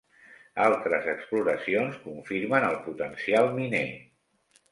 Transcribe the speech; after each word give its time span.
Altres 0.67 1.09
exploracions 1.11 1.99
confirmen 2.07 2.65
el 2.69 2.79
potencial 2.87 3.53
miner. 3.59 3.85